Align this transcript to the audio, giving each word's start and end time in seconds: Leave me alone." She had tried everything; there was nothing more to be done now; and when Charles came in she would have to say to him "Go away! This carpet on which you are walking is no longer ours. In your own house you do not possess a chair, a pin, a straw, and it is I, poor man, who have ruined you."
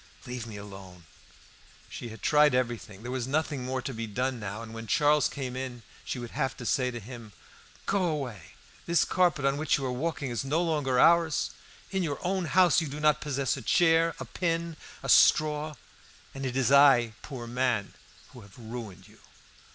Leave 0.25 0.47
me 0.47 0.57
alone." 0.57 1.03
She 1.87 2.09
had 2.09 2.23
tried 2.23 2.55
everything; 2.55 3.03
there 3.03 3.11
was 3.11 3.27
nothing 3.27 3.63
more 3.63 3.83
to 3.83 3.93
be 3.93 4.07
done 4.07 4.39
now; 4.39 4.63
and 4.63 4.73
when 4.73 4.87
Charles 4.87 5.29
came 5.29 5.55
in 5.55 5.83
she 6.03 6.17
would 6.17 6.31
have 6.31 6.57
to 6.57 6.65
say 6.65 6.89
to 6.89 6.99
him 6.99 7.33
"Go 7.85 8.05
away! 8.05 8.55
This 8.87 9.05
carpet 9.05 9.45
on 9.45 9.57
which 9.57 9.77
you 9.77 9.85
are 9.85 9.91
walking 9.91 10.31
is 10.31 10.43
no 10.43 10.59
longer 10.63 10.99
ours. 10.99 11.51
In 11.91 12.01
your 12.01 12.17
own 12.25 12.45
house 12.45 12.81
you 12.81 12.87
do 12.87 12.99
not 12.99 13.21
possess 13.21 13.55
a 13.57 13.61
chair, 13.61 14.15
a 14.19 14.25
pin, 14.25 14.75
a 15.03 15.07
straw, 15.07 15.75
and 16.33 16.47
it 16.47 16.57
is 16.57 16.71
I, 16.71 17.13
poor 17.21 17.45
man, 17.45 17.93
who 18.29 18.41
have 18.41 18.57
ruined 18.57 19.07
you." 19.07 19.19